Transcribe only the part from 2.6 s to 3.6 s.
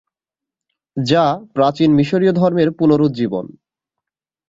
পুনরুজ্জীবন।